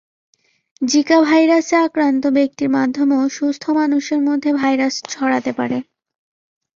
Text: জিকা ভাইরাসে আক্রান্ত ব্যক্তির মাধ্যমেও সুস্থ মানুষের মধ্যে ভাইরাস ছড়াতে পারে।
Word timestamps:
জিকা 0.81 1.17
ভাইরাসে 1.21 1.75
আক্রান্ত 1.77 2.23
ব্যক্তির 2.27 2.69
মাধ্যমেও 2.69 3.23
সুস্থ 3.29 3.63
মানুষের 3.71 4.19
মধ্যে 4.21 4.49
ভাইরাস 4.53 4.95
ছড়াতে 5.09 5.51
পারে। 5.53 5.77